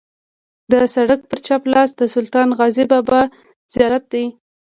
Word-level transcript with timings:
د 0.71 0.73
سړک 0.95 1.21
پر 1.29 1.39
چپ 1.47 1.61
لاس 1.73 1.89
د 1.97 2.01
سلطان 2.15 2.47
غازي 2.57 2.85
بابا 2.91 3.21
زیارت 3.73 4.03
دی. 4.13 4.25